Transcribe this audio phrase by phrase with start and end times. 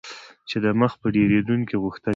[0.49, 2.09] چې د مخ په ډیریدونکي غوښتنې